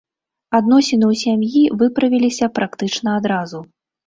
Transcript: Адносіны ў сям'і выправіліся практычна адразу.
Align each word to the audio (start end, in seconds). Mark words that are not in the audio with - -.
Адносіны 0.59 1.05
ў 1.11 1.19
сям'і 1.23 1.61
выправіліся 1.83 2.51
практычна 2.61 3.09
адразу. 3.19 3.63